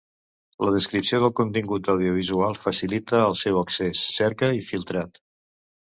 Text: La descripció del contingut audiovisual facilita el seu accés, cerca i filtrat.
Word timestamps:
La 0.67 0.71
descripció 0.75 1.19
del 1.23 1.33
contingut 1.41 1.91
audiovisual 1.95 2.57
facilita 2.63 3.23
el 3.29 3.37
seu 3.43 3.61
accés, 3.61 4.05
cerca 4.19 4.51
i 4.61 4.69
filtrat. 4.71 5.27